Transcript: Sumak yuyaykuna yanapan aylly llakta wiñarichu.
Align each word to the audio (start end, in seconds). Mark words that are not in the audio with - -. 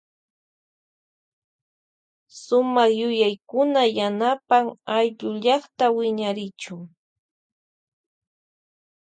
Sumak 2.43 2.89
yuyaykuna 2.99 3.81
yanapan 3.97 4.65
aylly 4.97 5.27
llakta 5.43 5.85
wiñarichu. 5.95 6.75